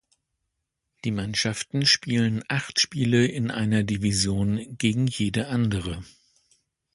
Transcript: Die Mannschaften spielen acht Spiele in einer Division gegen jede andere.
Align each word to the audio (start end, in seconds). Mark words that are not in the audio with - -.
Die 1.03 1.11
Mannschaften 1.11 1.85
spielen 1.85 2.43
acht 2.47 2.79
Spiele 2.79 3.27
in 3.27 3.51
einer 3.51 3.83
Division 3.83 4.75
gegen 4.79 5.05
jede 5.05 5.49
andere. 5.49 6.03